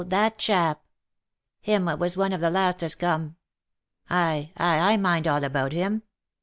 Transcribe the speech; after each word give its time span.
that 0.07 0.35
chap? 0.39 0.81
Him 1.59 1.85
what 1.85 1.99
was 1.99 2.17
one 2.17 2.33
of 2.33 2.41
the 2.41 2.49
last 2.49 2.81
as 2.81 2.95
come? 2.95 3.35
Ay, 4.09 4.51
ay, 4.57 4.93
I 4.93 4.97
mind 4.97 5.27
all 5.27 5.43
about 5.43 5.73
him. 5.73 6.01